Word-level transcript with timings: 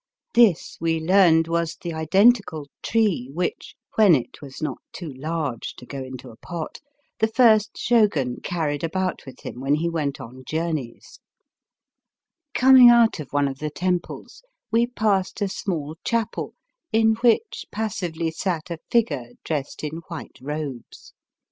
This 0.33 0.79
we 0.81 0.99
learned 0.99 1.47
was 1.47 1.75
the 1.75 1.93
identical 1.93 2.67
tree 2.81 3.29
which, 3.31 3.75
when 3.97 4.15
it 4.15 4.41
was 4.41 4.59
not 4.59 4.79
too 4.91 5.13
large 5.13 5.75
to 5.77 5.85
go 5.85 5.99
into 6.01 6.31
a 6.31 6.37
pot, 6.37 6.79
the 7.19 7.27
first 7.27 7.77
Shogun 7.77 8.37
carried 8.43 8.83
about 8.83 9.21
with 9.27 9.41
him 9.41 9.59
when 9.61 9.75
he 9.75 9.87
went 9.91 10.19
on 10.19 10.37
Digitized 10.37 10.37
by 10.37 10.39
VjOOQIC 10.39 10.89
262 10.89 10.95
BAST 10.95 11.19
BY 11.19 12.31
WEST, 12.31 12.57
journeys. 12.57 12.61
Coming 12.71 12.89
out 12.89 13.19
of 13.19 13.29
one 13.31 13.47
of 13.47 13.59
the 13.59 13.69
temples 13.69 14.43
we 14.71 14.87
passed 14.87 15.41
a 15.43 15.47
small 15.47 15.95
chapel 16.03 16.55
in 16.91 17.13
which 17.17 17.65
passively 17.71 18.31
sat 18.31 18.71
a 18.71 18.79
figure 18.89 19.27
dressed 19.43 19.83
in 19.83 19.97
white 20.09 20.39
robes. 20.41 21.13